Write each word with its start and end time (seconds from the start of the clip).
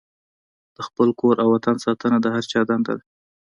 د 0.75 0.77
خپل 0.87 1.07
کور 1.19 1.35
او 1.43 1.47
وطن 1.55 1.75
ساتنه 1.85 2.17
د 2.21 2.25
هر 2.35 2.43
چا 2.51 2.61
دنده 2.69 2.93
ده. 2.97 3.03